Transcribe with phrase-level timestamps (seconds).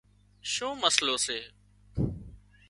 [0.51, 1.39] شُون مسئلو سي